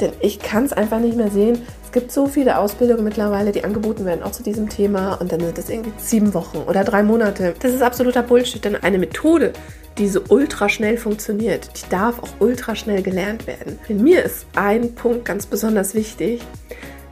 [0.00, 1.62] Denn ich kann es einfach nicht mehr sehen.
[1.84, 5.14] Es gibt so viele Ausbildungen mittlerweile, die angeboten werden, auch zu diesem Thema.
[5.14, 7.54] Und dann sind das irgendwie sieben Wochen oder drei Monate.
[7.60, 9.52] Das ist absoluter Bullshit, denn eine Methode,
[9.96, 13.78] die so ultra schnell funktioniert, die darf auch ultra schnell gelernt werden.
[13.86, 16.42] Für mir ist ein Punkt ganz besonders wichtig,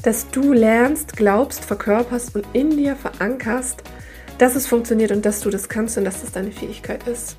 [0.03, 3.83] dass du lernst, glaubst, verkörperst und in dir verankerst,
[4.39, 7.35] dass es funktioniert und dass du das kannst und dass das deine Fähigkeit ist.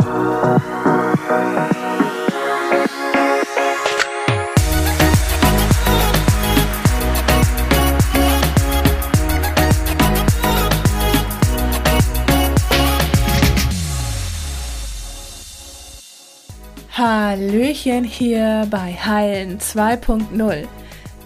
[16.97, 20.67] Hallöchen hier bei Heilen 2.0,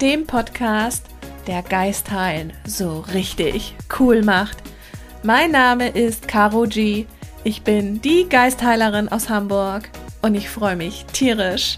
[0.02, 1.06] dem Podcast,
[1.48, 4.58] der Geist heilen so richtig cool macht.
[5.24, 7.06] Mein Name ist Caro G.
[7.46, 9.90] Ich bin die Geistheilerin aus Hamburg
[10.22, 11.78] und ich freue mich tierisch,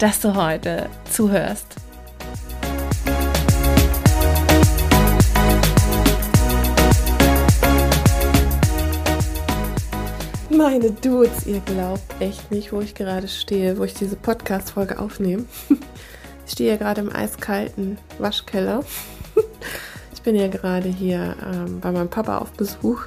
[0.00, 1.76] dass du heute zuhörst.
[10.62, 15.46] Meine Dudes, ihr glaubt echt nicht, wo ich gerade stehe, wo ich diese Podcast-Folge aufnehme.
[16.46, 18.84] Ich stehe ja gerade im eiskalten Waschkeller.
[20.12, 23.06] Ich bin ja gerade hier ähm, bei meinem Papa auf Besuch.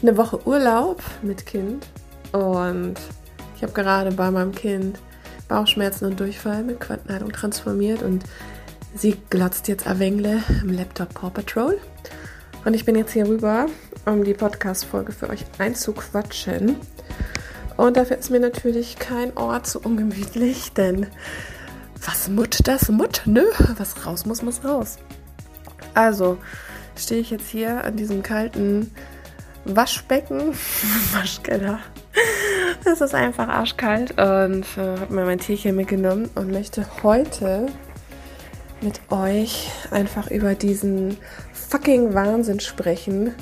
[0.00, 1.86] Eine Woche Urlaub mit Kind
[2.32, 2.94] und
[3.54, 4.98] ich habe gerade bei meinem Kind
[5.48, 8.24] Bauchschmerzen und Durchfall mit Quantenheilung transformiert und
[8.94, 11.78] sie glotzt jetzt Awengle im Laptop Paw Patrol.
[12.64, 13.66] Und ich bin jetzt hier rüber,
[14.06, 16.76] um die Podcast-Folge für euch einzuquatschen.
[17.76, 21.06] Und dafür ist mir natürlich kein Ort so ungemütlich, denn
[22.04, 23.44] was Mut, das Mut, nö,
[23.76, 24.98] was raus muss, muss raus.
[25.94, 26.38] Also
[26.96, 28.90] stehe ich jetzt hier an diesem kalten
[29.64, 30.54] Waschbecken,
[31.12, 31.80] Waschkeller.
[32.84, 37.66] Es ist einfach arschkalt und äh, habe mir mein Tierchen mitgenommen und möchte heute
[38.80, 41.16] mit euch einfach über diesen
[41.52, 43.34] fucking Wahnsinn sprechen,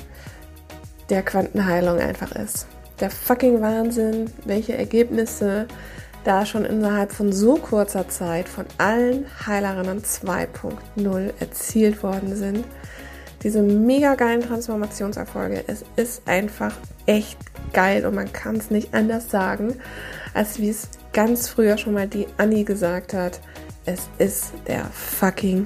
[1.09, 2.67] der Quantenheilung einfach ist.
[2.99, 5.67] Der fucking Wahnsinn, welche Ergebnisse
[6.23, 12.65] da schon innerhalb von so kurzer Zeit von allen Heilerinnen 2.0 erzielt worden sind.
[13.43, 15.63] Diese mega geilen Transformationserfolge.
[15.65, 16.73] Es ist einfach
[17.07, 17.39] echt
[17.73, 19.75] geil und man kann es nicht anders sagen,
[20.33, 23.41] als wie es ganz früher schon mal die Annie gesagt hat.
[23.85, 25.65] Es ist der fucking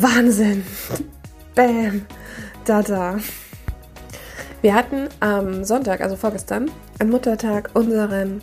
[0.00, 0.64] Wahnsinn.
[1.54, 2.06] Bam.
[2.64, 3.18] Da, da.
[4.66, 6.68] Wir hatten am Sonntag, also vorgestern,
[6.98, 8.42] am Muttertag unseren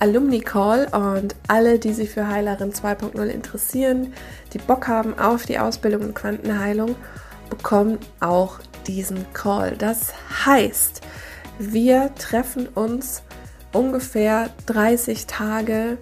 [0.00, 4.12] Alumni Call und alle, die sich für Heilerin 2.0 interessieren,
[4.52, 6.94] die Bock haben auf die Ausbildung in Quantenheilung,
[7.48, 9.74] bekommen auch diesen Call.
[9.78, 10.12] Das
[10.44, 11.00] heißt,
[11.58, 13.22] wir treffen uns
[13.72, 15.96] ungefähr 30 Tage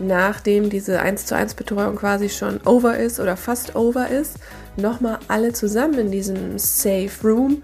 [0.00, 4.38] nachdem diese 1 zu 1 Betreuung quasi schon over ist oder fast over ist,
[4.76, 7.62] nochmal alle zusammen in diesem Safe Room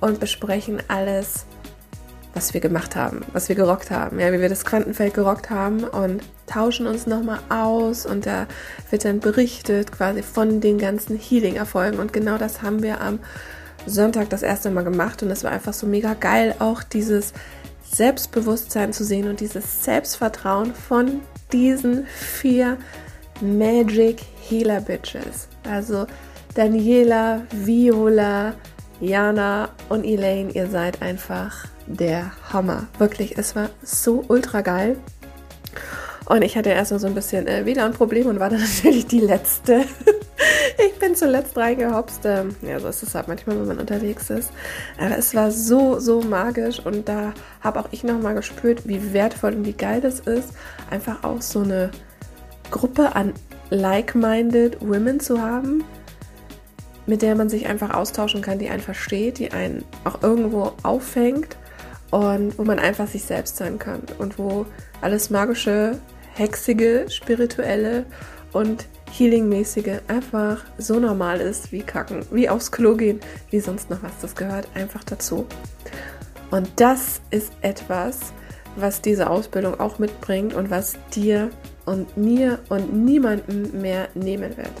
[0.00, 1.46] und besprechen alles,
[2.34, 5.84] was wir gemacht haben, was wir gerockt haben, ja, wie wir das Quantenfeld gerockt haben
[5.84, 8.46] und tauschen uns nochmal aus und da
[8.90, 13.20] wird dann berichtet quasi von den ganzen Healing-Erfolgen und genau das haben wir am
[13.86, 17.32] Sonntag das erste Mal gemacht und es war einfach so mega geil, auch dieses
[17.90, 21.20] Selbstbewusstsein zu sehen und dieses Selbstvertrauen von
[21.52, 22.76] diesen vier
[23.40, 25.48] Magic Healer Bitches.
[25.68, 26.06] Also
[26.54, 28.54] Daniela, Viola,
[29.00, 32.86] Jana und Elaine, ihr seid einfach der Hammer.
[32.98, 34.96] Wirklich, es war so ultra geil.
[36.26, 39.20] Und ich hatte erst mal so ein bisschen äh, WLAN-Problem und war dann natürlich die
[39.20, 39.84] Letzte.
[40.86, 42.20] ich bin zuletzt reingehopst.
[42.24, 44.50] Ähm, ja, so ist es halt manchmal, wenn man unterwegs ist.
[44.98, 49.54] Aber es war so, so magisch und da habe auch ich nochmal gespürt, wie wertvoll
[49.54, 50.50] und wie geil das ist,
[50.90, 51.90] einfach auch so eine
[52.70, 53.32] Gruppe an
[53.70, 55.84] like-minded Women zu haben,
[57.06, 61.56] mit der man sich einfach austauschen kann, die einen versteht, die einen auch irgendwo auffängt
[62.10, 64.66] und wo man einfach sich selbst sein kann und wo
[65.00, 65.98] alles magische,
[66.34, 68.06] hexige, spirituelle
[68.52, 73.20] und healingmäßige einfach so normal ist wie kacken, wie aufs Klo gehen,
[73.50, 74.12] wie sonst noch was.
[74.20, 75.46] Das gehört einfach dazu.
[76.50, 78.32] Und das ist etwas,
[78.76, 81.50] was diese Ausbildung auch mitbringt und was dir
[81.86, 84.72] und mir und niemandem mehr nehmen wird.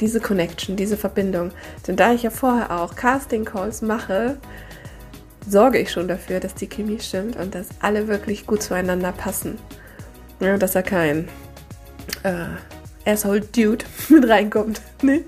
[0.00, 1.52] Diese Connection, diese Verbindung.
[1.86, 4.36] Denn da ich ja vorher auch Casting Calls mache,
[5.48, 9.58] sorge ich schon dafür, dass die Chemie stimmt und dass alle wirklich gut zueinander passen.
[10.40, 11.28] Ja, dass er kein
[12.22, 12.46] äh,
[13.06, 14.82] Asshole Dude mit reinkommt.
[15.02, 15.24] nee?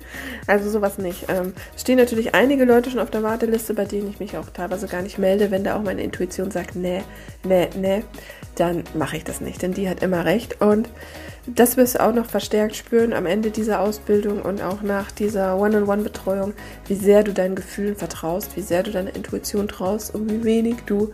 [0.46, 1.26] Also sowas nicht.
[1.28, 4.88] Ähm, stehen natürlich einige Leute schon auf der Warteliste, bei denen ich mich auch teilweise
[4.88, 7.02] gar nicht melde, wenn da auch meine Intuition sagt, nee,
[7.44, 8.02] nee, nee.
[8.58, 10.60] Dann mache ich das nicht, denn die hat immer recht.
[10.60, 10.88] Und
[11.46, 15.58] das wirst du auch noch verstärkt spüren am Ende dieser Ausbildung und auch nach dieser
[15.58, 16.52] One-on-One-Betreuung,
[16.86, 20.76] wie sehr du deinen Gefühlen vertraust, wie sehr du deiner Intuition traust und wie wenig
[20.86, 21.12] du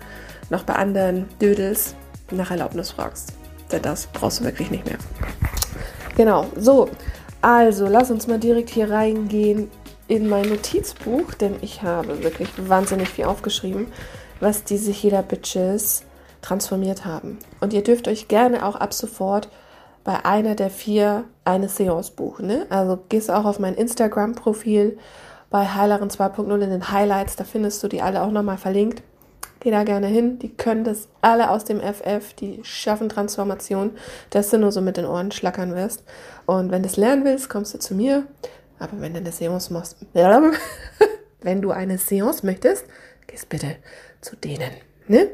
[0.50, 1.94] noch bei anderen Dödels
[2.30, 3.32] nach Erlaubnis fragst.
[3.70, 4.98] Denn das brauchst du wirklich nicht mehr.
[6.16, 6.88] Genau, so.
[7.40, 9.70] Also, lass uns mal direkt hier reingehen
[10.08, 13.86] in mein Notizbuch, denn ich habe wirklich wahnsinnig viel aufgeschrieben,
[14.40, 16.04] was diese Healer Bitches
[16.44, 17.38] transformiert haben.
[17.60, 19.48] Und ihr dürft euch gerne auch ab sofort
[20.04, 22.46] bei einer der vier eine Seance buchen.
[22.46, 22.66] Ne?
[22.68, 24.98] Also gehst auch auf mein Instagram-Profil
[25.50, 29.02] bei Heileren 2.0 in den Highlights, da findest du die alle auch nochmal verlinkt.
[29.60, 33.92] Geh da gerne hin, die können das alle aus dem FF, die schaffen Transformation,
[34.28, 36.04] dass du nur so mit den Ohren schlackern wirst.
[36.44, 38.26] Und wenn du es lernen willst, kommst du zu mir.
[38.78, 39.96] Aber wenn du eine Seance machst,
[41.40, 42.84] wenn du eine Seance möchtest,
[43.26, 43.76] gehst bitte
[44.20, 44.70] zu denen.
[45.08, 45.30] Ne?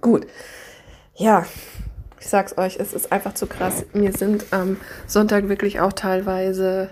[0.00, 0.26] Gut.
[1.14, 1.44] Ja,
[2.18, 3.84] ich sag's euch, es ist einfach zu krass.
[3.92, 4.76] Mir sind am
[5.06, 6.90] Sonntag wirklich auch teilweise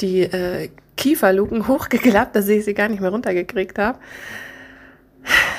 [0.00, 3.98] die äh, Kieferluken hochgeklappt, dass ich sie gar nicht mehr runtergekriegt habe.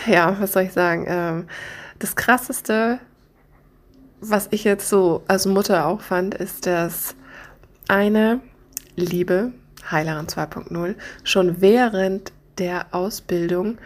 [0.07, 1.05] Ja, was soll ich sagen?
[1.07, 1.47] Ähm,
[1.99, 2.99] das krasseste,
[4.21, 7.15] was ich jetzt so als Mutter auch fand, ist, dass
[7.87, 8.39] eine
[8.95, 9.51] Liebe,
[9.91, 13.77] Heilerin 2.0, schon während der Ausbildung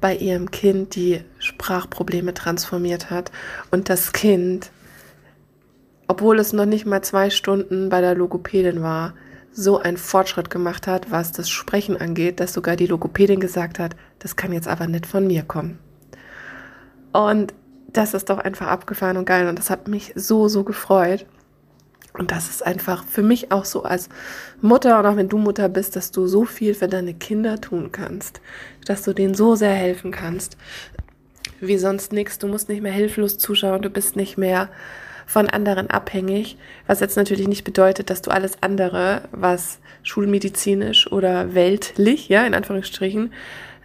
[0.00, 3.30] bei ihrem Kind die Sprachprobleme transformiert hat
[3.70, 4.70] und das Kind,
[6.08, 9.14] obwohl es noch nicht mal zwei Stunden bei der Logopädin war,
[9.52, 13.94] so einen Fortschritt gemacht hat, was das Sprechen angeht, dass sogar die Logopädin gesagt hat,
[14.18, 15.78] das kann jetzt aber nicht von mir kommen.
[17.12, 17.54] Und
[17.92, 21.26] das ist doch einfach abgefahren und geil und das hat mich so, so gefreut.
[22.16, 24.08] Und das ist einfach für mich auch so als
[24.60, 27.90] Mutter und auch wenn du Mutter bist, dass du so viel für deine Kinder tun
[27.90, 28.40] kannst,
[28.86, 30.56] dass du denen so sehr helfen kannst,
[31.60, 32.38] wie sonst nichts.
[32.38, 34.68] Du musst nicht mehr hilflos zuschauen, du bist nicht mehr
[35.26, 36.56] von anderen abhängig,
[36.86, 42.54] was jetzt natürlich nicht bedeutet, dass du alles andere, was schulmedizinisch oder weltlich, ja, in
[42.54, 43.32] Anführungsstrichen,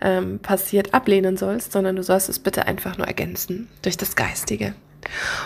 [0.01, 4.75] ähm, passiert, ablehnen sollst, sondern du sollst es bitte einfach nur ergänzen durch das Geistige.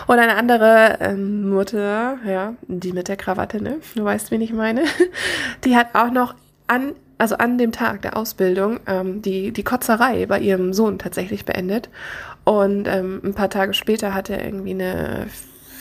[0.06, 3.78] Und eine andere ähm, Mutter, ja, die mit der Krawatte, ne?
[3.94, 4.84] Du weißt, wen ich meine.
[5.64, 6.34] Die hat auch noch
[6.66, 11.44] an, also an dem Tag der Ausbildung, ähm, die, die Kotzerei bei ihrem Sohn tatsächlich
[11.44, 11.88] beendet.
[12.44, 15.26] Und ähm, ein paar Tage später hat er irgendwie eine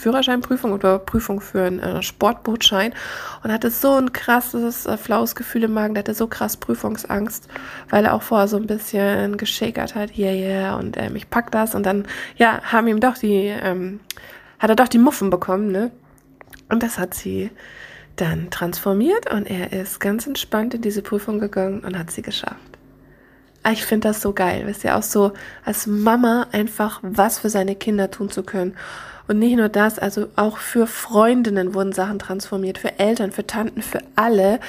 [0.04, 2.94] Führerscheinprüfung oder Prüfung für einen äh, Sportbootschein
[3.44, 7.48] und hatte so ein krasses, äh, flaues Gefühl im Magen, der hatte so krass Prüfungsangst,
[7.90, 11.52] weil er auch vorher so ein bisschen geschakert hat, yeah, yeah, und ähm, ich pack
[11.52, 12.06] das und dann,
[12.36, 14.02] ja, haben ihm doch die, ähm,
[14.60, 15.92] hat er doch die Muffen bekommen, ne?
[16.70, 17.50] Und das hat sie
[18.16, 22.78] dann transformiert und er ist ganz entspannt in diese Prüfung gegangen und hat sie geschafft.
[23.64, 25.32] Ah, ich finde das so geil, wisst ihr, auch so
[25.64, 28.76] als Mama einfach was für seine Kinder tun zu können.
[29.28, 33.82] Und nicht nur das, also auch für Freundinnen wurden Sachen transformiert, für Eltern, für Tanten,
[33.82, 34.60] für alle.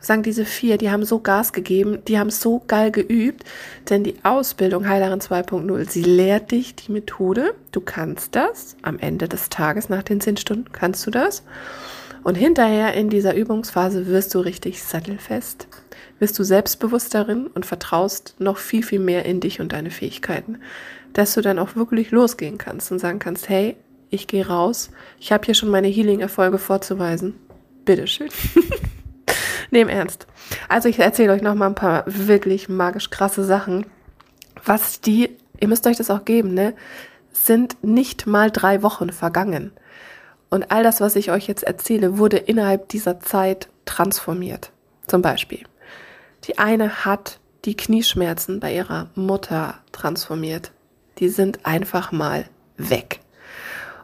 [0.00, 3.44] Sagen diese vier, die haben so Gas gegeben, die haben so geil geübt,
[3.88, 7.54] denn die Ausbildung Heilerin 2.0, sie lehrt dich die Methode.
[7.70, 11.44] Du kannst das am Ende des Tages nach den zehn Stunden kannst du das.
[12.22, 15.68] Und hinterher in dieser Übungsphase wirst du richtig sattelfest,
[16.18, 20.58] wirst du selbstbewusst darin und vertraust noch viel, viel mehr in dich und deine Fähigkeiten,
[21.12, 23.76] dass du dann auch wirklich losgehen kannst und sagen kannst, hey,
[24.10, 24.90] ich gehe raus.
[25.18, 27.34] Ich habe hier schon meine Healing-Erfolge vorzuweisen.
[27.84, 28.28] Bitteschön.
[29.70, 30.26] Nehm ernst.
[30.68, 33.86] Also ich erzähle euch noch mal ein paar wirklich magisch krasse Sachen.
[34.64, 36.74] Was die, ihr müsst euch das auch geben, ne?
[37.32, 39.72] Sind nicht mal drei Wochen vergangen.
[40.50, 44.72] Und all das, was ich euch jetzt erzähle, wurde innerhalb dieser Zeit transformiert.
[45.06, 45.64] Zum Beispiel.
[46.44, 50.72] Die eine hat die Knieschmerzen bei ihrer Mutter transformiert.
[51.18, 53.20] Die sind einfach mal weg.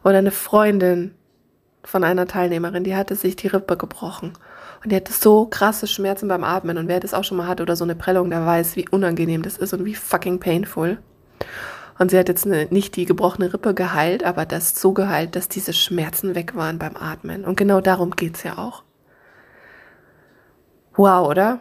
[0.06, 1.16] Oder eine Freundin
[1.82, 4.34] von einer Teilnehmerin, die hatte sich die Rippe gebrochen.
[4.84, 6.78] Und die hatte so krasse Schmerzen beim Atmen.
[6.78, 9.42] Und wer das auch schon mal hat oder so eine Prellung, der weiß, wie unangenehm
[9.42, 10.98] das ist und wie fucking painful.
[11.98, 15.48] Und sie hat jetzt eine, nicht die gebrochene Rippe geheilt, aber das so geheilt, dass
[15.48, 17.44] diese Schmerzen weg waren beim Atmen.
[17.44, 18.84] Und genau darum geht's ja auch.
[20.94, 21.58] Wow, oder?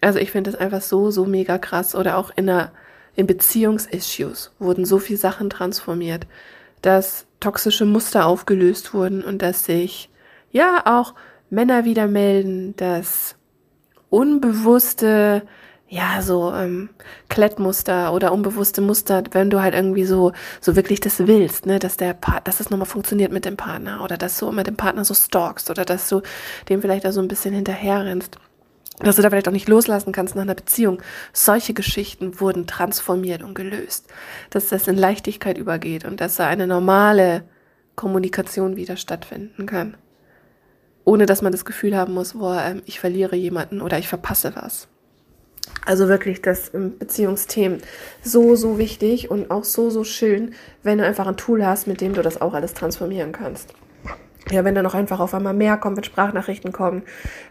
[0.00, 1.96] Also ich finde das einfach so, so mega krass.
[1.96, 2.48] Oder auch in
[3.16, 6.28] in Beziehungsissues wurden so viele Sachen transformiert,
[6.82, 10.10] dass toxische Muster aufgelöst wurden und dass sich
[10.50, 11.14] ja auch
[11.48, 13.36] Männer wieder melden, dass
[14.08, 15.42] unbewusste
[15.92, 16.88] ja, so ähm,
[17.28, 21.96] Klettmuster oder unbewusste Muster, wenn du halt irgendwie so so wirklich das willst, ne, dass
[21.96, 25.04] der Part, dass es nochmal funktioniert mit dem Partner oder dass du mit dem Partner
[25.04, 26.22] so stalkst oder dass du
[26.68, 28.38] dem vielleicht da so ein bisschen hinterher rennst.
[29.06, 31.02] Dass du da vielleicht auch nicht loslassen kannst nach einer Beziehung.
[31.32, 34.08] Solche Geschichten wurden transformiert und gelöst.
[34.50, 37.44] Dass das in Leichtigkeit übergeht und dass da eine normale
[37.96, 39.96] Kommunikation wieder stattfinden kann.
[41.04, 44.52] Ohne dass man das Gefühl haben muss, boah, ähm, ich verliere jemanden oder ich verpasse
[44.54, 44.88] was.
[45.86, 47.80] Also wirklich das Beziehungsthemen
[48.22, 52.00] so, so wichtig und auch so, so schön, wenn du einfach ein Tool hast, mit
[52.00, 53.74] dem du das auch alles transformieren kannst.
[54.50, 57.02] Ja, wenn dann noch einfach auf einmal mehr kommt, wenn Sprachnachrichten kommen,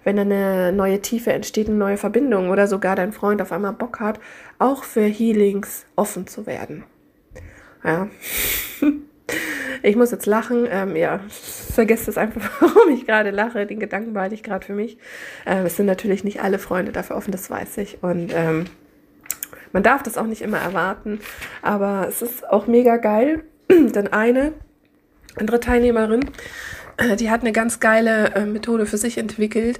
[0.04, 3.74] wenn dann eine neue Tiefe entsteht, eine neue Verbindung oder sogar dein Freund auf einmal
[3.74, 4.20] Bock hat,
[4.58, 6.84] auch für Healings offen zu werden.
[7.84, 8.08] Ja.
[9.82, 10.68] Ich muss jetzt lachen.
[10.70, 13.66] Ähm, ja, vergesst es einfach, warum ich gerade lache.
[13.66, 14.98] Den Gedanken behalte ich gerade für mich.
[15.46, 18.04] Ähm, es sind natürlich nicht alle Freunde dafür offen, das weiß ich.
[18.04, 18.66] Und ähm,
[19.72, 21.20] man darf das auch nicht immer erwarten.
[21.62, 23.44] Aber es ist auch mega geil.
[23.70, 24.54] Denn eine
[25.36, 26.30] andere Teilnehmerin,
[27.20, 29.80] die hat eine ganz geile äh, Methode für sich entwickelt,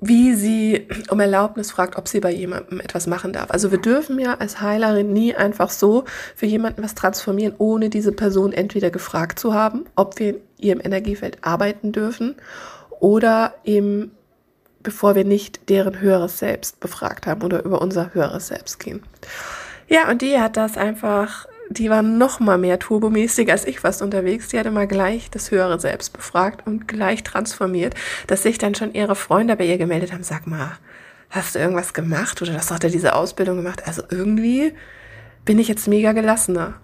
[0.00, 3.50] wie sie um Erlaubnis fragt, ob sie bei jemandem etwas machen darf.
[3.50, 6.04] Also wir dürfen ja als Heilerin nie einfach so
[6.36, 10.80] für jemanden was transformieren, ohne diese Person entweder gefragt zu haben, ob wir in ihrem
[10.80, 12.36] Energiefeld arbeiten dürfen
[13.00, 14.12] oder eben
[14.82, 19.02] bevor wir nicht deren höheres Selbst befragt haben oder über unser höheres Selbst gehen.
[19.88, 24.02] Ja, und die hat das einfach die war noch mal mehr turbomäßig als ich fast
[24.02, 24.48] unterwegs.
[24.48, 27.94] Die hatte mal gleich das höhere Selbst befragt und gleich transformiert,
[28.26, 30.22] dass sich dann schon ihre Freunde bei ihr gemeldet haben.
[30.22, 30.78] Sag mal,
[31.30, 33.82] hast du irgendwas gemacht oder hast du diese Ausbildung gemacht?
[33.86, 34.72] Also irgendwie
[35.44, 36.74] bin ich jetzt mega gelassener.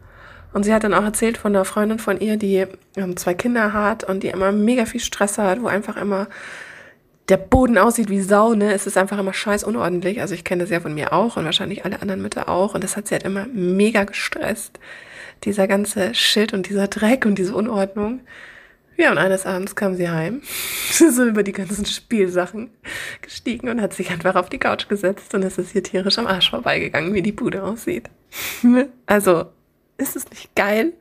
[0.53, 3.73] Und sie hat dann auch erzählt von einer Freundin von ihr, die ähm, zwei Kinder
[3.73, 6.29] hat und die immer mega viel Stress hat, wo einfach immer
[7.29, 8.73] der Boden aussieht wie Sau, ne?
[8.73, 10.21] Es ist einfach immer scheiß unordentlich.
[10.21, 12.75] Also ich kenne das ja von mir auch und wahrscheinlich alle anderen Mütter auch.
[12.75, 14.79] Und das hat sie halt immer mega gestresst.
[15.45, 18.21] Dieser ganze Shit und dieser Dreck und diese Unordnung.
[18.97, 20.43] Ja, und eines Abends kam sie heim,
[20.91, 22.71] so über die ganzen Spielsachen
[23.23, 26.29] gestiegen und hat sich einfach auf die Couch gesetzt und es ist hier tierisch am
[26.29, 28.09] Arsch vorbeigegangen, wie die Bude aussieht.
[29.07, 29.47] also,
[29.99, 30.93] ist es nicht geil?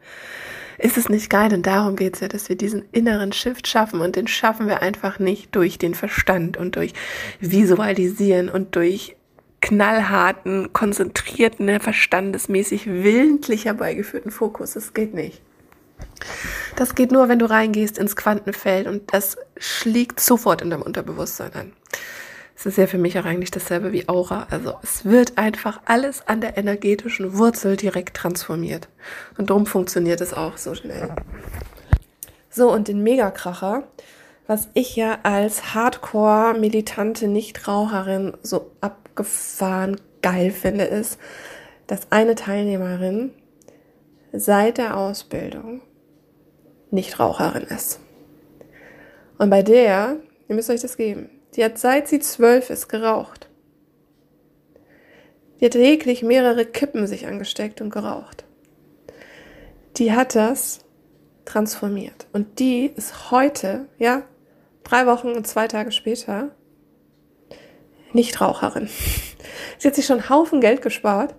[0.78, 1.54] Ist es nicht geil?
[1.54, 4.02] Und darum geht es ja, dass wir diesen inneren Shift schaffen.
[4.02, 6.94] Und den schaffen wir einfach nicht durch den Verstand und durch
[7.40, 9.16] Visualisieren und durch
[9.62, 14.74] knallharten, konzentrierten, verstandesmäßig willentlich herbeigeführten Fokus.
[14.74, 15.42] Das geht nicht.
[16.76, 21.54] Das geht nur, wenn du reingehst ins Quantenfeld und das schlägt sofort in deinem Unterbewusstsein
[21.54, 21.74] an.
[22.64, 24.48] Es ist ja für mich auch eigentlich dasselbe wie Aura.
[24.50, 28.88] Also es wird einfach alles an der energetischen Wurzel direkt transformiert.
[29.38, 31.14] Und darum funktioniert es auch so schnell.
[32.50, 33.84] So, und den Megakracher,
[34.48, 41.20] was ich ja als Hardcore-militante Nichtraucherin so abgefahren geil finde, ist,
[41.88, 43.32] dass eine Teilnehmerin
[44.32, 45.82] seit der Ausbildung
[46.92, 48.00] Nichtraucherin ist.
[49.38, 50.16] Und bei der,
[50.48, 53.50] ihr müsst euch das geben, die hat seit sie zwölf ist geraucht.
[55.60, 58.44] Die hat täglich mehrere Kippen sich angesteckt und geraucht.
[59.98, 60.80] Die hat das
[61.46, 62.28] transformiert.
[62.34, 64.24] Und die ist heute, ja,
[64.84, 66.52] drei Wochen und zwei Tage später,
[68.14, 68.90] Nichtraucherin.
[69.78, 71.36] Sie hat sich schon einen Haufen Geld gespart.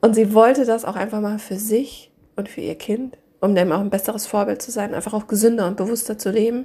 [0.00, 3.72] Und sie wollte das auch einfach mal für sich und für ihr Kind um dem
[3.72, 6.64] auch ein besseres Vorbild zu sein, einfach auch gesünder und bewusster zu leben.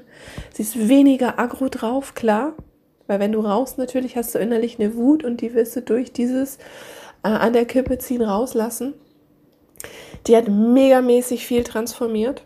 [0.54, 2.54] Sie ist weniger aggro drauf, klar,
[3.08, 6.14] weil wenn du rauchst, natürlich hast du innerlich eine Wut und die wirst du durch
[6.14, 6.58] dieses
[7.24, 8.94] äh, an der Kippe ziehen rauslassen.
[10.28, 12.44] Die hat megamäßig viel transformiert.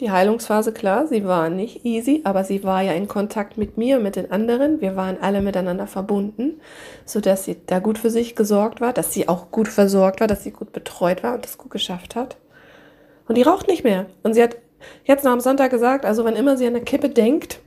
[0.00, 4.00] Die Heilungsphase, klar, sie war nicht easy, aber sie war ja in Kontakt mit mir,
[4.00, 4.80] mit den anderen.
[4.80, 6.60] Wir waren alle miteinander verbunden,
[7.04, 10.42] sodass sie da gut für sich gesorgt war, dass sie auch gut versorgt war, dass
[10.42, 12.39] sie gut betreut war und das gut geschafft hat.
[13.30, 14.06] Und die raucht nicht mehr.
[14.24, 14.56] Und sie hat
[15.04, 17.60] jetzt noch am Sonntag gesagt, also wenn immer sie an eine Kippe denkt,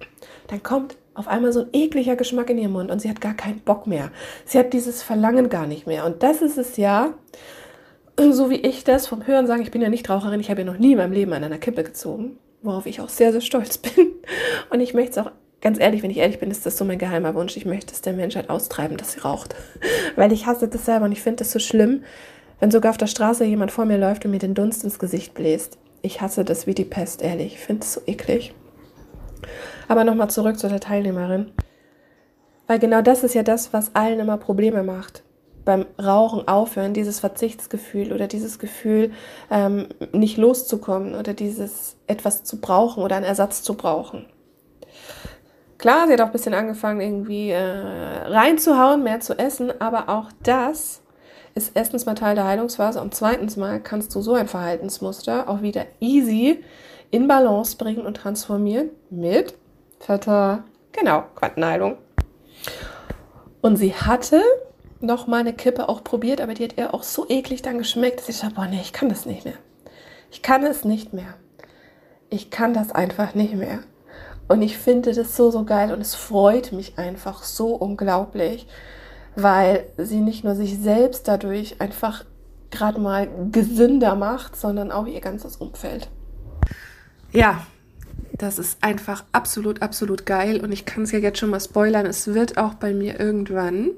[0.47, 3.33] dann kommt auf einmal so ein ekliger Geschmack in ihren Mund und sie hat gar
[3.33, 4.11] keinen Bock mehr.
[4.43, 6.05] Sie hat dieses Verlangen gar nicht mehr.
[6.05, 7.13] Und das ist es ja,
[8.17, 10.65] so wie ich das vom Hören sagen, ich bin ja nicht Raucherin, ich habe ja
[10.65, 13.77] noch nie in meinem Leben an einer Kippe gezogen, worauf ich auch sehr, sehr stolz
[13.95, 14.11] bin.
[14.69, 16.97] Und ich möchte es auch, ganz ehrlich, wenn ich ehrlich bin, ist das so mein
[16.97, 17.55] geheimer Wunsch.
[17.55, 19.55] Ich möchte es der Menschheit austreiben, dass sie raucht.
[20.17, 22.03] Weil ich hasse das selber und ich finde das so schlimm,
[22.63, 25.33] wenn sogar auf der Straße jemand vor mir läuft und mir den Dunst ins Gesicht
[25.33, 25.77] bläst.
[26.01, 27.55] Ich hasse das wie die Pest, ehrlich.
[27.55, 28.55] Ich finde es so eklig.
[29.89, 31.51] Aber nochmal zurück zu der Teilnehmerin.
[32.65, 35.23] Weil genau das ist ja das, was allen immer Probleme macht.
[35.65, 39.11] Beim Rauchen aufhören, dieses Verzichtsgefühl oder dieses Gefühl,
[39.51, 44.25] ähm, nicht loszukommen oder dieses etwas zu brauchen oder einen Ersatz zu brauchen.
[45.77, 50.31] Klar, sie hat auch ein bisschen angefangen, irgendwie äh, reinzuhauen, mehr zu essen, aber auch
[50.43, 51.02] das
[51.55, 55.61] ist erstens mal Teil der Heilungsphase und zweitens mal kannst du so ein Verhaltensmuster auch
[55.61, 56.63] wieder easy
[57.11, 59.53] in Balance bringen und transformieren mit
[59.99, 61.97] Tata Genau, Quantenheilung.
[63.61, 64.41] Und sie hatte
[65.01, 68.19] noch mal eine Kippe auch probiert, aber die hat ihr auch so eklig dann geschmeckt,
[68.19, 69.57] dass ich dachte, boah, nee, ich kann das nicht mehr.
[70.31, 71.33] Ich kann es nicht mehr.
[72.29, 73.79] Ich kann das einfach nicht mehr.
[74.47, 78.67] Und ich finde das so, so geil und es freut mich einfach so unglaublich,
[79.35, 82.25] weil sie nicht nur sich selbst dadurch einfach
[82.71, 86.09] gerade mal gesünder macht, sondern auch ihr ganzes Umfeld.
[87.31, 87.65] Ja,
[88.33, 92.05] das ist einfach absolut, absolut geil und ich kann es ja jetzt schon mal spoilern.
[92.05, 93.91] Es wird auch bei mir irgendwann,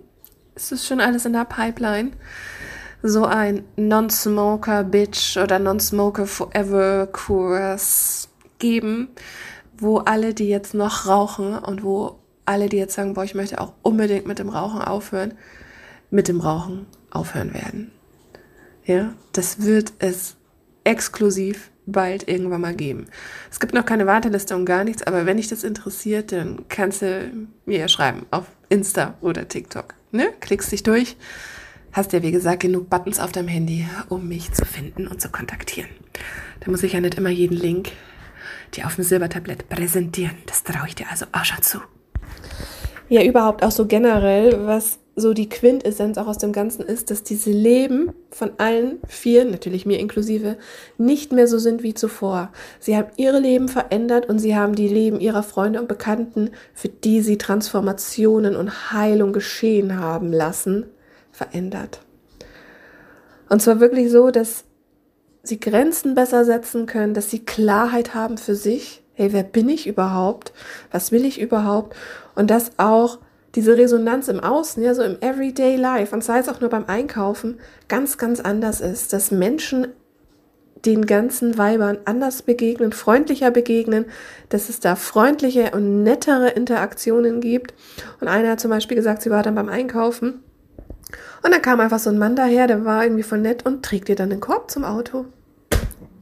[0.56, 2.12] es ist schon alles in der Pipeline,
[3.02, 9.10] so ein Non-Smoker Bitch oder Non-Smoker Forever Kurs geben,
[9.78, 13.60] wo alle, die jetzt noch rauchen und wo alle, die jetzt sagen, boah, ich möchte
[13.60, 15.34] auch unbedingt mit dem Rauchen aufhören,
[16.10, 17.92] mit dem Rauchen aufhören werden.
[18.86, 20.36] Ja, das wird es
[20.84, 23.08] exklusiv bald irgendwann mal geben.
[23.52, 27.02] Es gibt noch keine Warteliste und gar nichts, aber wenn dich das interessiert, dann kannst
[27.02, 27.32] du
[27.66, 29.94] mir ja schreiben auf Insta oder TikTok.
[30.12, 30.30] Ne?
[30.40, 31.18] Klickst dich durch.
[31.92, 35.30] Hast ja, wie gesagt, genug Buttons auf deinem Handy, um mich zu finden und zu
[35.30, 35.90] kontaktieren.
[36.60, 37.92] Da muss ich ja nicht immer jeden Link
[38.74, 40.36] dir auf dem Silbertablett präsentieren.
[40.46, 41.80] Das traue ich dir also auch schon zu.
[43.08, 47.24] Ja, überhaupt auch so generell, was so die Quintessenz auch aus dem Ganzen ist, dass
[47.24, 50.58] diese Leben von allen vier, natürlich mir inklusive,
[50.98, 52.52] nicht mehr so sind wie zuvor.
[52.80, 56.90] Sie haben ihre Leben verändert und sie haben die Leben ihrer Freunde und Bekannten, für
[56.90, 60.86] die sie Transformationen und Heilung geschehen haben lassen,
[61.32, 62.02] verändert.
[63.48, 64.66] Und zwar wirklich so, dass
[65.44, 69.05] sie Grenzen besser setzen können, dass sie Klarheit haben für sich.
[69.16, 70.52] Hey, wer bin ich überhaupt?
[70.92, 71.96] Was will ich überhaupt?
[72.36, 73.20] Und dass auch
[73.56, 76.86] diese Resonanz im Außen, ja, so im Everyday Life und sei es auch nur beim
[76.88, 77.58] Einkaufen,
[77.88, 79.88] ganz, ganz anders ist, dass Menschen
[80.86, 84.06] den ganzen Weibern anders begegnen, freundlicher begegnen,
[84.50, 87.74] dass es da freundliche und nettere Interaktionen gibt.
[88.20, 90.44] Und einer hat zum Beispiel gesagt, sie war dann beim Einkaufen
[91.42, 94.10] und dann kam einfach so ein Mann daher, der war irgendwie von nett und trägt
[94.10, 95.26] ihr dann den Korb zum Auto.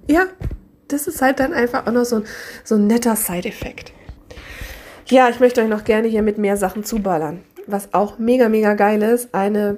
[0.07, 0.25] Ja,
[0.93, 2.23] das ist halt dann einfach auch noch so ein,
[2.63, 3.91] so ein netter Side-Effekt.
[5.07, 7.43] Ja, ich möchte euch noch gerne hier mit mehr Sachen zuballern.
[7.67, 9.33] Was auch mega, mega geil ist.
[9.33, 9.77] Eine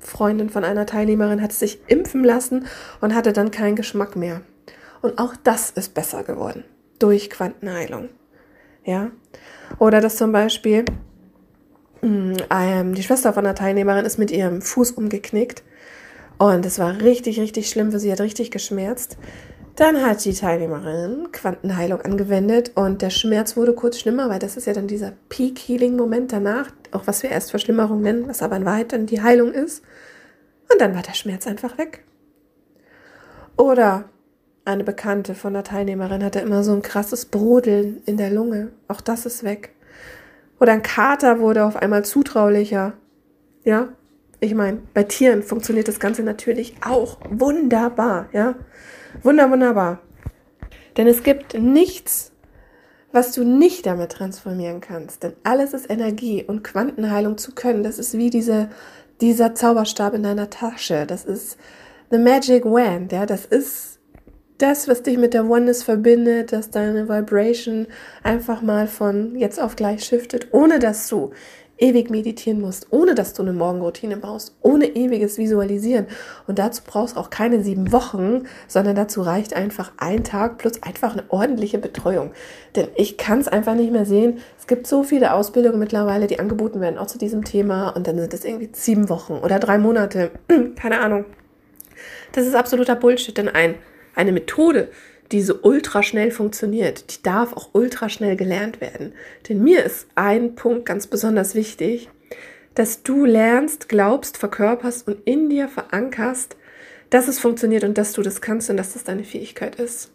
[0.00, 2.66] Freundin von einer Teilnehmerin hat sich impfen lassen
[3.00, 4.40] und hatte dann keinen Geschmack mehr.
[5.02, 6.64] Und auch das ist besser geworden
[6.98, 8.08] durch Quantenheilung.
[8.84, 9.10] Ja.
[9.78, 10.84] Oder dass zum Beispiel
[12.02, 15.62] mh, ähm, die Schwester von einer Teilnehmerin ist mit ihrem Fuß umgeknickt
[16.38, 19.16] und es war richtig, richtig schlimm für sie, hat richtig geschmerzt.
[19.76, 24.66] Dann hat die Teilnehmerin Quantenheilung angewendet und der Schmerz wurde kurz schlimmer, weil das ist
[24.66, 28.92] ja dann dieser Peak-Healing-Moment danach, auch was wir erst Verschlimmerung nennen, was aber in Wahrheit
[28.92, 29.82] dann die Heilung ist.
[30.70, 32.04] Und dann war der Schmerz einfach weg.
[33.56, 34.04] Oder
[34.64, 38.70] eine Bekannte von der Teilnehmerin hatte immer so ein krasses Brodeln in der Lunge.
[38.86, 39.74] Auch das ist weg.
[40.60, 42.94] Oder ein Kater wurde auf einmal zutraulicher.
[43.64, 43.88] Ja,
[44.44, 48.28] ich meine, bei Tieren funktioniert das Ganze natürlich auch wunderbar.
[48.32, 48.54] Ja,
[49.22, 50.00] Wunder, wunderbar.
[50.96, 52.32] Denn es gibt nichts,
[53.12, 55.22] was du nicht damit transformieren kannst.
[55.22, 58.70] Denn alles ist Energie und Quantenheilung zu können, das ist wie diese,
[59.20, 61.06] dieser Zauberstab in deiner Tasche.
[61.06, 61.56] Das ist
[62.10, 63.98] the magic wand, ja, das ist
[64.58, 67.86] das, was dich mit der Oneness verbindet, dass deine Vibration
[68.22, 71.32] einfach mal von jetzt auf gleich shiftet, ohne dass du
[71.84, 76.06] ewig meditieren musst, ohne dass du eine Morgenroutine brauchst, ohne ewiges Visualisieren.
[76.46, 81.12] Und dazu brauchst auch keine sieben Wochen, sondern dazu reicht einfach ein Tag plus einfach
[81.12, 82.32] eine ordentliche Betreuung.
[82.74, 84.38] Denn ich kann es einfach nicht mehr sehen.
[84.58, 87.90] Es gibt so viele Ausbildungen mittlerweile, die angeboten werden, auch zu diesem Thema.
[87.90, 90.30] Und dann sind es irgendwie sieben Wochen oder drei Monate.
[90.76, 91.26] keine Ahnung.
[92.32, 93.74] Das ist absoluter Bullshit, denn ein,
[94.14, 94.88] eine Methode,
[95.32, 99.12] die so ultra funktioniert, die darf auch ultra schnell gelernt werden.
[99.48, 102.08] Denn mir ist ein Punkt ganz besonders wichtig,
[102.74, 106.56] dass du lernst, glaubst, verkörperst und in dir verankerst,
[107.10, 110.10] dass es funktioniert und dass du das kannst und dass das deine Fähigkeit ist.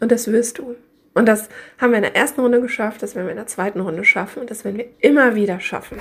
[0.00, 0.74] Und das wirst du.
[1.14, 3.80] Und das haben wir in der ersten Runde geschafft, das werden wir in der zweiten
[3.80, 5.98] Runde schaffen und das werden wir immer wieder schaffen.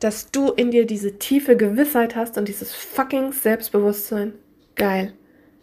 [0.00, 4.34] Dass du in dir diese tiefe Gewissheit hast und dieses fucking Selbstbewusstsein.
[4.74, 5.14] Geil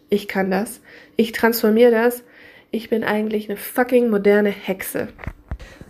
[0.08, 0.80] ich kann das,
[1.16, 2.22] ich transformiere das,
[2.70, 5.08] ich bin eigentlich eine fucking moderne Hexe.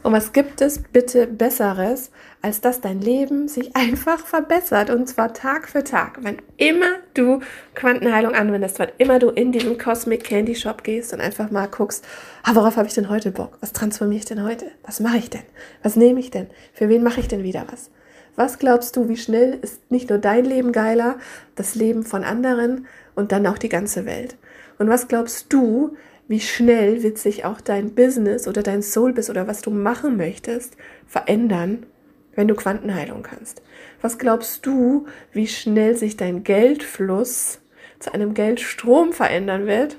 [0.02, 2.12] Und was gibt es bitte Besseres,
[2.46, 6.18] als dass dein Leben sich einfach verbessert und zwar Tag für Tag.
[6.22, 7.40] Wann immer du
[7.74, 12.06] Quantenheilung anwendest, wann immer du in diesen Cosmic Candy Shop gehst und einfach mal guckst,
[12.44, 13.58] ah, worauf habe ich denn heute Bock?
[13.60, 14.70] Was transformiere ich denn heute?
[14.84, 15.42] Was mache ich denn?
[15.82, 16.46] Was nehme ich denn?
[16.72, 17.90] Für wen mache ich denn wieder was?
[18.36, 21.18] Was glaubst du, wie schnell ist nicht nur dein Leben geiler,
[21.54, 24.36] das Leben von anderen und dann auch die ganze Welt?
[24.78, 25.96] Und was glaubst du,
[26.28, 30.76] wie schnell wird sich auch dein Business oder dein Soulbiz oder was du machen möchtest
[31.06, 31.86] verändern,
[32.34, 33.62] wenn du Quantenheilung kannst?
[34.02, 37.60] Was glaubst du, wie schnell sich dein Geldfluss
[38.00, 39.98] zu einem Geldstrom verändern wird,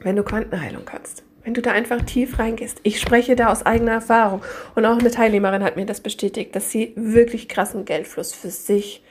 [0.00, 1.24] wenn du Quantenheilung kannst?
[1.44, 2.80] Wenn du da einfach tief reingehst.
[2.82, 4.42] Ich spreche da aus eigener Erfahrung.
[4.74, 9.02] Und auch eine Teilnehmerin hat mir das bestätigt, dass sie wirklich krassen Geldfluss für sich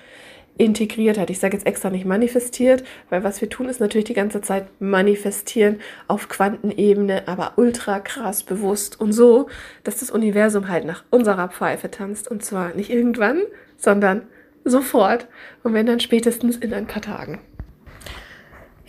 [0.60, 1.30] integriert hat.
[1.30, 4.68] Ich sage jetzt extra nicht manifestiert, weil was wir tun, ist natürlich die ganze Zeit
[4.80, 9.48] manifestieren auf Quantenebene, aber ultra krass bewusst und so,
[9.86, 12.30] dass das Universum halt nach unserer Pfeife tanzt.
[12.30, 13.42] Und zwar nicht irgendwann,
[13.78, 14.24] sondern
[14.65, 15.28] sofort.
[15.63, 17.39] Und wenn dann spätestens in ein paar Tagen.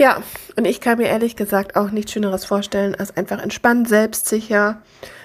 [0.00, 0.22] Ja,
[0.56, 4.80] und ich kann mir ehrlich gesagt auch nichts Schöneres vorstellen, als einfach entspannt, selbstsicher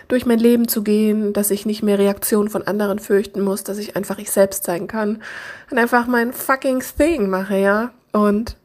[0.10, 3.78] durch mein Leben zu gehen, dass ich nicht mehr Reaktionen von anderen fürchten muss, dass
[3.78, 5.22] ich einfach ich selbst sein kann
[5.72, 8.58] und einfach mein fucking Thing mache, ja, und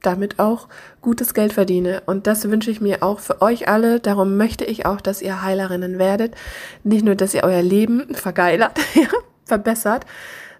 [0.00, 0.68] damit auch
[1.02, 2.02] gutes Geld verdiene.
[2.06, 4.00] Und das wünsche ich mir auch für euch alle.
[4.00, 6.34] Darum möchte ich auch, dass ihr Heilerinnen werdet.
[6.82, 9.08] Nicht nur, dass ihr euer Leben vergeilert, ja,
[9.44, 10.06] verbessert,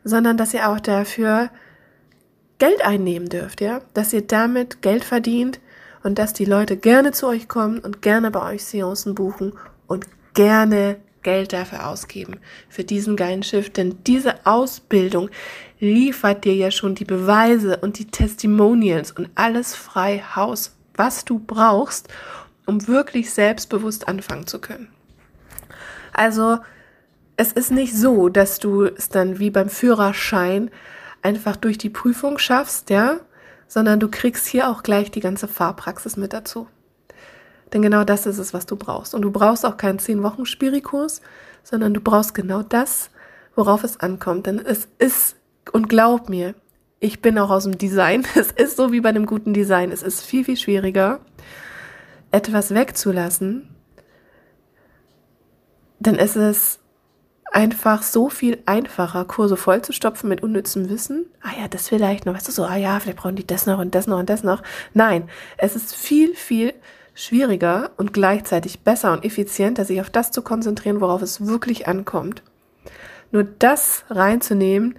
[0.04, 1.48] sondern dass ihr auch dafür
[2.58, 5.60] Geld einnehmen dürft, ja, dass ihr damit Geld verdient
[6.02, 9.52] und dass die Leute gerne zu euch kommen und gerne bei euch Seancen buchen
[9.86, 15.30] und gerne Geld dafür ausgeben, für diesen geilen Schiff, denn diese Ausbildung
[15.80, 21.38] liefert dir ja schon die Beweise und die Testimonials und alles frei Haus, was du
[21.38, 22.08] brauchst,
[22.66, 24.88] um wirklich selbstbewusst anfangen zu können.
[26.12, 26.58] Also,
[27.36, 30.70] es ist nicht so, dass du es dann wie beim Führerschein
[31.28, 33.20] einfach durch die Prüfung schaffst, ja,
[33.66, 36.66] sondern du kriegst hier auch gleich die ganze Fahrpraxis mit dazu.
[37.72, 39.14] Denn genau das ist es, was du brauchst.
[39.14, 41.20] Und du brauchst auch keinen 10 Wochen Spirikurs,
[41.62, 43.10] sondern du brauchst genau das,
[43.54, 44.46] worauf es ankommt.
[44.46, 45.36] Denn es ist,
[45.70, 46.54] und glaub mir,
[46.98, 48.26] ich bin auch aus dem Design.
[48.34, 49.92] Es ist so wie bei einem guten Design.
[49.92, 51.20] Es ist viel, viel schwieriger,
[52.30, 53.68] etwas wegzulassen.
[55.98, 56.80] Denn es ist
[57.52, 61.26] einfach so viel einfacher, Kurse vollzustopfen mit unnützem Wissen.
[61.42, 63.78] Ah ja, das vielleicht noch, weißt du so, ah ja, vielleicht brauchen die das noch
[63.78, 64.62] und das noch und das noch.
[64.94, 66.74] Nein, es ist viel, viel
[67.14, 72.42] schwieriger und gleichzeitig besser und effizienter, sich auf das zu konzentrieren, worauf es wirklich ankommt.
[73.32, 74.96] Nur das reinzunehmen,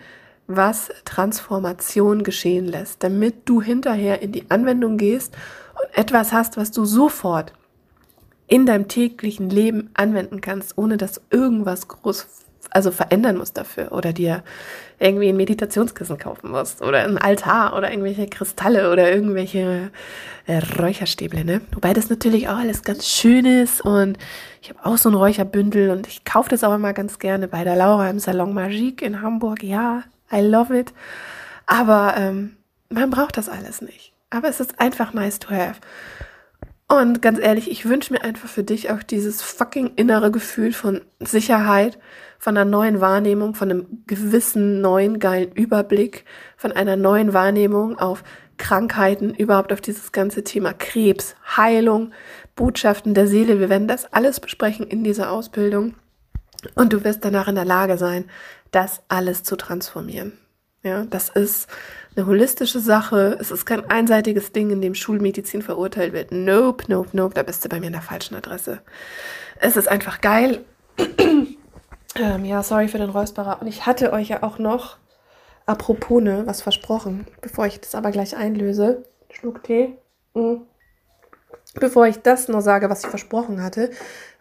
[0.47, 5.35] was Transformation geschehen lässt, damit du hinterher in die Anwendung gehst
[5.79, 7.53] und etwas hast, was du sofort
[8.49, 12.27] in deinem täglichen Leben anwenden kannst, ohne dass irgendwas groß
[12.71, 14.43] also verändern musst dafür oder dir
[14.99, 19.91] irgendwie ein Meditationskissen kaufen musst oder ein Altar oder irgendwelche Kristalle oder irgendwelche
[20.45, 21.61] äh, Räucherstäble, ne?
[21.73, 24.17] Wobei das natürlich auch alles ganz schön ist und
[24.61, 27.63] ich habe auch so ein Räucherbündel und ich kaufe das auch immer ganz gerne bei
[27.63, 29.63] der Laura im Salon Magique in Hamburg.
[29.63, 30.93] Ja, I love it.
[31.65, 32.57] Aber ähm,
[32.89, 34.13] man braucht das alles nicht.
[34.29, 35.79] Aber es ist einfach nice to have.
[36.91, 41.01] Und ganz ehrlich, ich wünsche mir einfach für dich auch dieses fucking innere Gefühl von
[41.19, 41.99] Sicherheit,
[42.39, 46.25] von einer neuen Wahrnehmung, von einem gewissen neuen geilen Überblick,
[46.57, 48.23] von einer neuen Wahrnehmung auf
[48.57, 52.11] Krankheiten, überhaupt auf dieses ganze Thema Krebs, Heilung,
[52.55, 53.59] Botschaften der Seele.
[53.59, 55.93] Wir werden das alles besprechen in dieser Ausbildung.
[56.73, 58.25] Und du wirst danach in der Lage sein,
[58.71, 60.33] das alles zu transformieren.
[60.81, 61.67] Ja, das ist
[62.15, 63.37] eine holistische Sache.
[63.39, 66.31] Es ist kein einseitiges Ding, in dem Schulmedizin verurteilt wird.
[66.31, 68.79] Nope, nope, nope, da bist du bei mir an der falschen Adresse.
[69.59, 70.63] Es ist einfach geil.
[72.15, 73.61] ähm, ja, sorry für den Räusperer.
[73.61, 74.97] Und ich hatte euch ja auch noch,
[75.65, 79.03] apropos, ne, was versprochen, bevor ich das aber gleich einlöse.
[79.31, 79.97] Schluck Tee.
[80.33, 80.61] Mhm.
[81.75, 83.91] Bevor ich das noch sage, was ich versprochen hatte,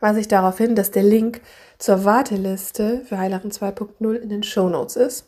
[0.00, 1.40] weise ich darauf hin, dass der Link
[1.78, 5.26] zur Warteliste für Heilerin 2.0 in den Show Notes ist.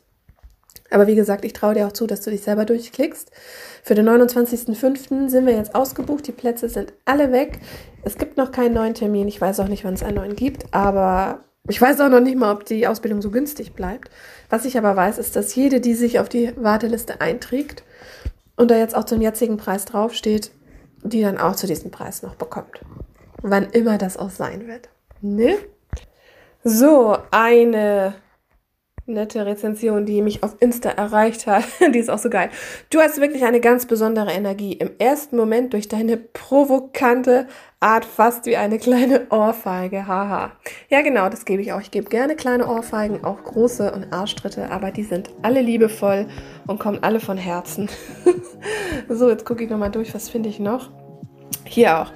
[0.91, 3.31] Aber wie gesagt, ich traue dir auch zu, dass du dich selber durchklickst.
[3.83, 5.29] Für den 29.05.
[5.29, 6.27] sind wir jetzt ausgebucht.
[6.27, 7.61] Die Plätze sind alle weg.
[8.03, 9.29] Es gibt noch keinen neuen Termin.
[9.29, 10.75] Ich weiß auch nicht, wann es einen neuen gibt.
[10.75, 14.11] Aber ich weiß auch noch nicht mal, ob die Ausbildung so günstig bleibt.
[14.49, 17.85] Was ich aber weiß, ist, dass jede, die sich auf die Warteliste einträgt
[18.57, 20.51] und da jetzt auch zum jetzigen Preis draufsteht,
[21.03, 22.81] die dann auch zu diesem Preis noch bekommt.
[23.43, 24.89] Wann immer das auch sein wird.
[25.21, 25.57] Ne?
[26.65, 28.15] So, eine
[29.13, 31.65] nette Rezension, die mich auf Insta erreicht hat.
[31.95, 32.51] die ist auch so geil.
[32.91, 34.73] Du hast wirklich eine ganz besondere Energie.
[34.73, 37.47] Im ersten Moment durch deine provokante
[37.81, 40.07] Art fast wie eine kleine Ohrfeige.
[40.07, 40.53] Haha.
[40.89, 41.81] Ja, genau, das gebe ich auch.
[41.81, 46.27] Ich gebe gerne kleine Ohrfeigen, auch große und Arschtritte, aber die sind alle liebevoll
[46.67, 47.89] und kommen alle von Herzen.
[49.09, 50.15] so, jetzt gucke ich nochmal durch.
[50.15, 50.91] Was finde ich noch?
[51.65, 52.13] Hier auch.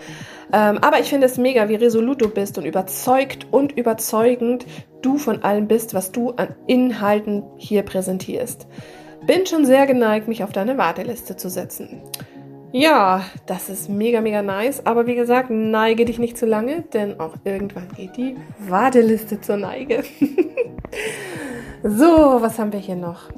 [0.52, 4.66] Ähm, aber ich finde es mega, wie resolut du bist und überzeugt und überzeugend
[5.04, 8.66] du von allem bist, was du an Inhalten hier präsentierst.
[9.26, 12.02] Bin schon sehr geneigt, mich auf deine Warteliste zu setzen.
[12.72, 14.84] Ja, das ist mega, mega nice.
[14.84, 19.58] Aber wie gesagt, neige dich nicht zu lange, denn auch irgendwann geht die Warteliste zur
[19.58, 20.02] Neige.
[21.84, 23.30] so, was haben wir hier noch?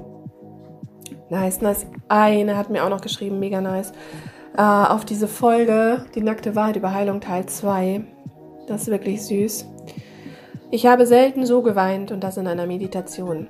[1.29, 1.87] Nice, nice.
[2.09, 3.92] Eine hat mir auch noch geschrieben, mega nice.
[4.57, 8.02] Äh, auf diese Folge, die nackte Wahrheit über Heilung Teil 2.
[8.66, 9.66] Das ist wirklich süß.
[10.70, 13.46] Ich habe selten so geweint und das in einer Meditation.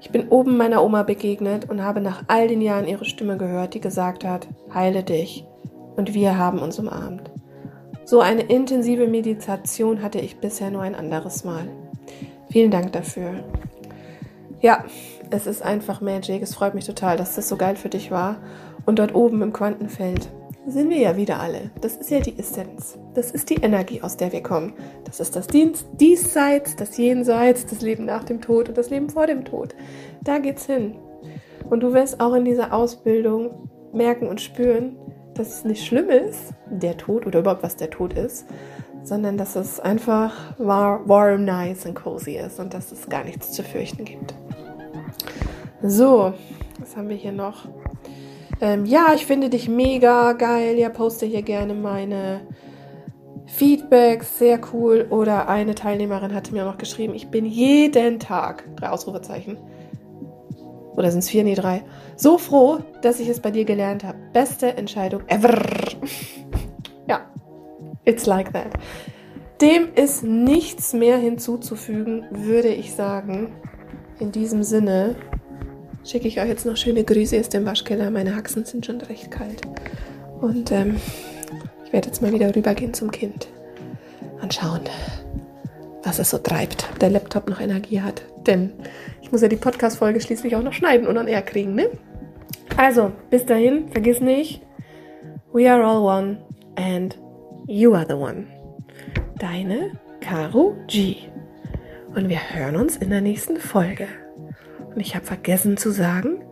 [0.00, 3.74] Ich bin oben meiner Oma begegnet und habe nach all den Jahren ihre Stimme gehört,
[3.74, 5.44] die gesagt hat, heile dich.
[5.96, 7.30] Und wir haben uns umarmt.
[8.04, 11.68] So eine intensive Meditation hatte ich bisher nur ein anderes Mal.
[12.50, 13.44] Vielen Dank dafür.
[14.60, 14.84] Ja,
[15.30, 16.42] es ist einfach Magic.
[16.42, 18.36] Es freut mich total, dass das so geil für dich war.
[18.86, 20.28] Und dort oben im Quantenfeld
[20.66, 21.70] sind wir ja wieder alle.
[21.80, 22.98] Das ist ja die Essenz.
[23.14, 24.72] Das ist die Energie, aus der wir kommen.
[25.04, 29.10] Das ist das Dienst, Diesseits, das Jenseits, das Leben nach dem Tod und das Leben
[29.10, 29.74] vor dem Tod.
[30.22, 30.96] Da geht's hin.
[31.68, 34.96] Und du wirst auch in dieser Ausbildung merken und spüren,
[35.34, 38.46] dass es nicht schlimm ist, der Tod oder überhaupt was der Tod ist,
[39.02, 43.62] sondern dass es einfach warm, nice und cozy ist und dass es gar nichts zu
[43.62, 44.34] fürchten gibt.
[45.82, 46.32] So,
[46.78, 47.66] was haben wir hier noch?
[48.60, 50.78] Ähm, ja, ich finde dich mega geil.
[50.78, 52.42] Ja, poste hier gerne meine
[53.52, 54.38] Feedbacks.
[54.38, 55.06] Sehr cool.
[55.10, 59.58] Oder eine Teilnehmerin hatte mir auch noch geschrieben, ich bin jeden Tag, drei Ausrufezeichen.
[60.96, 61.44] Oder sind es vier?
[61.44, 61.84] Nee, drei.
[62.16, 64.18] So froh, dass ich es bei dir gelernt habe.
[64.32, 65.62] Beste Entscheidung ever.
[67.06, 67.30] ja,
[68.04, 68.72] it's like that.
[69.60, 73.54] Dem ist nichts mehr hinzuzufügen, würde ich sagen.
[74.18, 75.14] In diesem Sinne,
[76.04, 78.10] schicke ich euch jetzt noch schöne Grüße aus dem Waschkeller.
[78.10, 79.62] Meine Haxen sind schon recht kalt.
[80.40, 80.96] Und ähm,
[81.92, 83.48] ich werde jetzt mal wieder rübergehen zum Kind
[84.40, 84.80] und schauen,
[86.02, 88.22] was es so treibt, ob der Laptop noch Energie hat.
[88.46, 88.72] Denn
[89.20, 91.90] ich muss ja die Podcast-Folge schließlich auch noch schneiden und an air kriegen, ne?
[92.78, 94.62] Also, bis dahin, vergiss nicht,
[95.52, 96.38] we are all one
[96.76, 97.18] and
[97.66, 98.46] you are the one.
[99.38, 99.90] Deine
[100.22, 101.16] Caro G.
[102.14, 104.08] Und wir hören uns in der nächsten Folge.
[104.94, 106.42] Und ich habe vergessen zu sagen,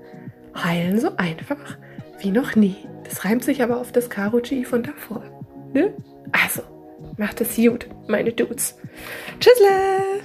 [0.54, 1.78] heilen so einfach
[2.20, 2.76] wie noch nie.
[3.04, 5.22] Das reimt sich aber auf das Karo G von davor.
[5.72, 5.94] Ne?
[6.32, 6.62] Also,
[7.16, 8.76] macht es gut, meine Dudes.
[9.40, 10.20] Tschüssle!